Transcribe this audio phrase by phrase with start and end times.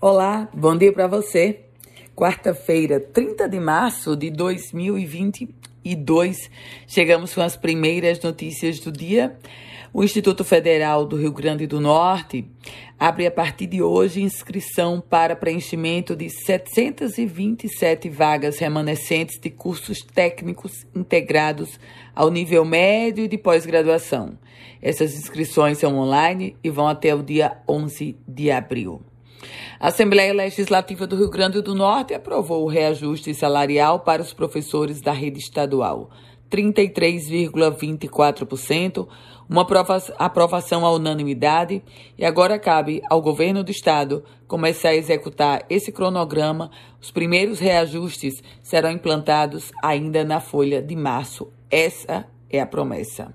[0.00, 1.58] Olá, bom dia para você.
[2.14, 6.48] Quarta-feira, 30 de março de 2022,
[6.86, 9.36] chegamos com as primeiras notícias do dia.
[9.92, 12.48] O Instituto Federal do Rio Grande do Norte
[12.96, 20.86] abre a partir de hoje inscrição para preenchimento de 727 vagas remanescentes de cursos técnicos
[20.94, 21.76] integrados
[22.14, 24.38] ao nível médio e de pós-graduação.
[24.80, 29.02] Essas inscrições são online e vão até o dia 11 de abril.
[29.80, 35.00] A Assembleia Legislativa do Rio Grande do Norte aprovou o reajuste salarial para os professores
[35.00, 36.10] da rede estadual,
[36.50, 39.06] 33,24%,
[39.48, 39.64] uma
[40.18, 41.80] aprovação à unanimidade,
[42.18, 46.72] e agora cabe ao governo do estado começar a executar esse cronograma.
[47.00, 51.52] Os primeiros reajustes serão implantados ainda na folha de março.
[51.70, 53.32] Essa é a promessa.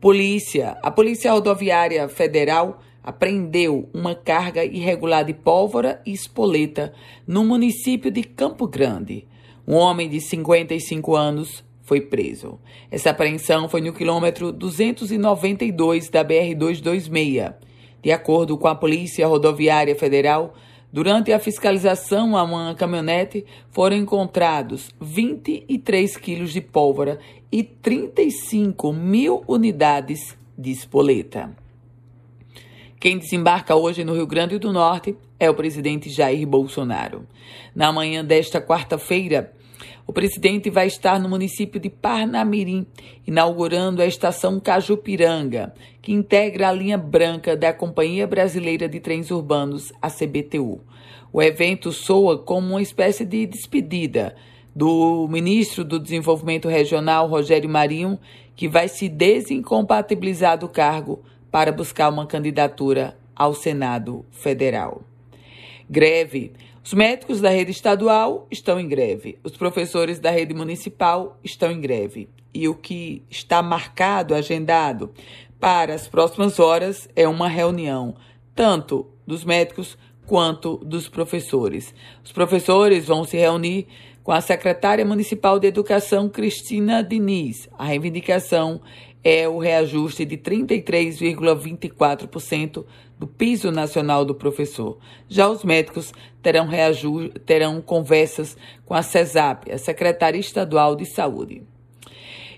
[0.00, 6.94] Polícia, a Polícia Rodoviária Federal apreendeu uma carga irregular de pólvora e espoleta
[7.26, 9.28] no município de Campo Grande.
[9.68, 12.58] Um homem de 55 anos foi preso.
[12.90, 17.54] Essa apreensão foi no quilômetro 292 da BR-226.
[18.02, 20.54] De acordo com a Polícia Rodoviária Federal,
[20.90, 27.18] durante a fiscalização a uma caminhonete foram encontrados 23 quilos de pólvora
[27.52, 31.63] e 35 mil unidades de espoleta.
[33.04, 37.26] Quem desembarca hoje no Rio Grande do Norte é o presidente Jair Bolsonaro.
[37.74, 39.52] Na manhã desta quarta-feira,
[40.06, 42.86] o presidente vai estar no município de Parnamirim,
[43.26, 49.92] inaugurando a estação Cajupiranga, que integra a linha branca da Companhia Brasileira de Trens Urbanos,
[50.00, 50.80] a CBTU.
[51.30, 54.34] O evento soa como uma espécie de despedida
[54.74, 58.18] do ministro do Desenvolvimento Regional, Rogério Marinho,
[58.56, 61.22] que vai se desincompatibilizar do cargo
[61.54, 65.04] para buscar uma candidatura ao Senado Federal.
[65.88, 66.52] Greve.
[66.82, 69.38] Os médicos da rede estadual estão em greve.
[69.44, 72.28] Os professores da rede municipal estão em greve.
[72.52, 75.12] E o que está marcado, agendado
[75.60, 78.16] para as próximas horas é uma reunião,
[78.52, 81.94] tanto dos médicos quanto dos professores.
[82.24, 83.86] Os professores vão se reunir
[84.24, 87.68] com a secretária municipal de Educação, Cristina Diniz.
[87.78, 88.80] A reivindicação
[89.24, 92.84] é o reajuste de 33,24%
[93.18, 94.98] do piso nacional do professor.
[95.28, 96.12] Já os médicos
[96.42, 96.68] terão,
[97.46, 101.62] terão conversas com a CESAP, a Secretaria Estadual de Saúde.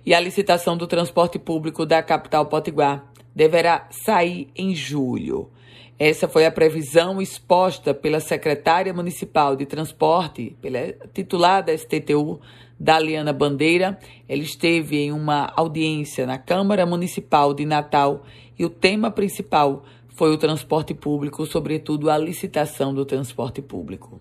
[0.05, 5.51] E a licitação do transporte público da capital Potiguar deverá sair em julho.
[5.99, 12.39] Essa foi a previsão exposta pela secretária municipal de transporte, pela titular da STTU,
[12.79, 13.99] Daliana Bandeira.
[14.29, 18.25] Ela esteve em uma audiência na Câmara Municipal de Natal
[18.59, 24.21] e o tema principal foi o transporte público, sobretudo a licitação do transporte público.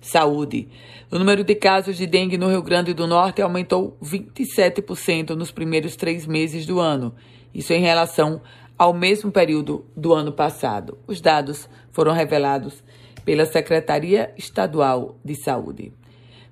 [0.00, 0.68] Saúde.
[1.10, 5.96] O número de casos de dengue no Rio Grande do Norte aumentou 27% nos primeiros
[5.96, 7.14] três meses do ano.
[7.52, 8.40] Isso em relação
[8.78, 10.98] ao mesmo período do ano passado.
[11.06, 12.82] Os dados foram revelados
[13.24, 15.92] pela Secretaria Estadual de Saúde.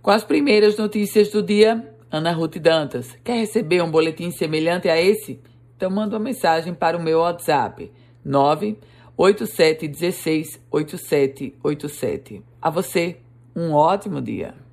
[0.03, 3.17] Com as primeiras notícias do dia, Ana Ruth Dantas.
[3.25, 5.41] Quer receber um boletim semelhante a esse?
[5.77, 7.93] Então manda uma mensagem para o meu WhatsApp
[8.25, 12.43] 98716 8787.
[12.61, 13.19] A você,
[13.55, 14.64] um ótimo dia.